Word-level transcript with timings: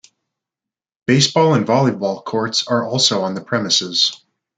Basketball 1.05 1.53
and 1.53 1.67
volleyball 1.67 2.25
courts 2.25 2.65
are 2.67 2.83
also 2.83 3.21
on 3.21 3.35
the 3.35 3.41
premises. 3.41 4.19